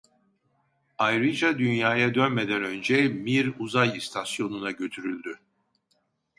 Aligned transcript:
Ayrıca 0.97 1.59
Dünya'ya 1.59 2.13
dönmeden 2.15 2.63
önce 2.63 3.07
Mir 3.07 3.53
uzay 3.59 3.97
istasyonuna 3.97 4.71
götürüldü. 4.71 5.39